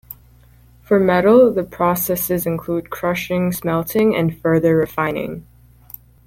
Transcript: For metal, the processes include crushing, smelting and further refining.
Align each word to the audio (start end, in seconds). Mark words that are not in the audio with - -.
For 0.81 0.99
metal, 0.99 1.53
the 1.53 1.63
processes 1.63 2.47
include 2.47 2.89
crushing, 2.89 3.51
smelting 3.51 4.15
and 4.15 4.35
further 4.35 4.75
refining. 4.75 5.45